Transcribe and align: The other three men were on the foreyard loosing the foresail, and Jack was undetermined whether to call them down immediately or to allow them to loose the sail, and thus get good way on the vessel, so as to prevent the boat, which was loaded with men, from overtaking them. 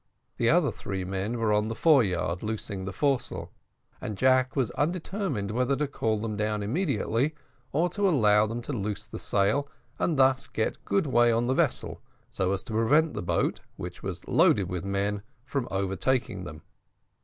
The 0.37 0.49
other 0.49 0.71
three 0.71 1.05
men 1.05 1.37
were 1.37 1.53
on 1.53 1.67
the 1.67 1.75
foreyard 1.75 2.41
loosing 2.41 2.85
the 2.85 2.91
foresail, 2.91 3.51
and 4.01 4.17
Jack 4.17 4.55
was 4.55 4.71
undetermined 4.71 5.51
whether 5.51 5.75
to 5.75 5.85
call 5.87 6.17
them 6.17 6.35
down 6.35 6.63
immediately 6.63 7.35
or 7.71 7.87
to 7.89 8.09
allow 8.09 8.47
them 8.47 8.63
to 8.63 8.73
loose 8.73 9.05
the 9.05 9.19
sail, 9.19 9.69
and 9.99 10.17
thus 10.17 10.47
get 10.47 10.83
good 10.85 11.05
way 11.05 11.31
on 11.31 11.45
the 11.45 11.53
vessel, 11.53 12.01
so 12.31 12.51
as 12.51 12.63
to 12.63 12.73
prevent 12.73 13.13
the 13.13 13.21
boat, 13.21 13.59
which 13.75 14.01
was 14.01 14.27
loaded 14.27 14.67
with 14.69 14.83
men, 14.83 15.21
from 15.45 15.67
overtaking 15.69 16.45
them. 16.45 16.63